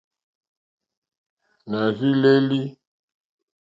Nà 1.69 1.79
rzí 1.95 2.11
lélí. 2.21 2.59